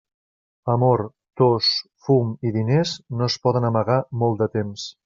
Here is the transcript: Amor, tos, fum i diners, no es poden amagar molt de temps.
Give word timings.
Amor, 0.75 1.03
tos, 1.41 1.69
fum 2.07 2.33
i 2.51 2.55
diners, 2.57 2.95
no 3.21 3.31
es 3.31 3.39
poden 3.47 3.73
amagar 3.73 4.01
molt 4.25 4.45
de 4.45 4.55
temps. 4.59 4.93